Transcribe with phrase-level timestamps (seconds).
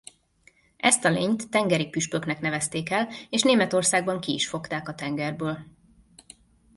[0.77, 5.59] Ezt a lényt tengeri püspöknek nevezték el és Németországban ki is fogták a tengerből.